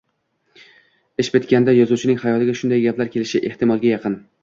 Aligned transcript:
Ish 1.25 1.29
bitganda 1.35 1.77
yozuvchining 1.81 2.19
xayoliga 2.25 2.59
shunday 2.63 2.85
gaplar 2.89 3.15
kelishi 3.17 3.47
ehtimolga 3.55 3.97
yaqin 3.97 4.23